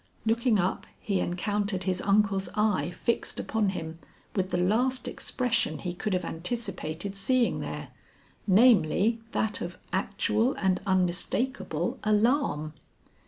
Looking 0.25 0.57
up 0.57 0.87
he 0.99 1.19
encountered 1.19 1.83
his 1.83 2.01
uncle's 2.01 2.49
eye 2.55 2.89
fixed 2.89 3.39
upon 3.39 3.69
him 3.69 3.99
with 4.35 4.49
the 4.49 4.57
last 4.57 5.07
expression 5.07 5.77
he 5.77 5.93
could 5.93 6.13
have 6.13 6.25
anticipated 6.25 7.15
seeing 7.15 7.59
there, 7.59 7.89
namely 8.47 9.21
that 9.31 9.61
of 9.61 9.77
actual 9.93 10.55
and 10.55 10.81
unmistakable 10.87 11.99
alarm. 12.03 12.73